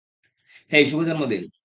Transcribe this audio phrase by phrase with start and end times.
[0.71, 1.43] হেই শুভ জন্মদিন!